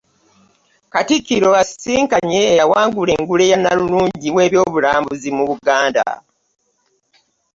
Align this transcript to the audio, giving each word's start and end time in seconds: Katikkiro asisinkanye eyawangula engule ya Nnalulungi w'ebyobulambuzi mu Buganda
Katikkiro 0.93 1.49
asisinkanye 1.61 2.37
eyawangula 2.51 3.11
engule 3.19 3.43
ya 3.51 3.57
Nnalulungi 3.59 4.27
w'ebyobulambuzi 4.35 5.29
mu 5.37 5.43
Buganda 5.49 6.03